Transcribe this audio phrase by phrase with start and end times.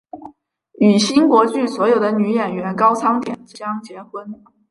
[0.79, 4.41] 与新国剧所的女演员高仓典江结婚。